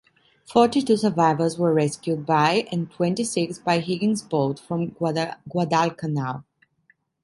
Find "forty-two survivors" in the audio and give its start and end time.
0.51-1.59